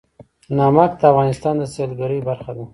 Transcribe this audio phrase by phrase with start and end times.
[0.57, 2.63] نمک د افغانستان د سیلګرۍ برخه ده.